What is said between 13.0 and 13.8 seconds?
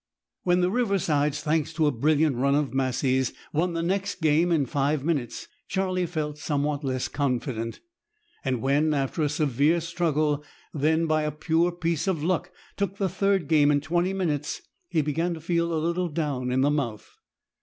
third game in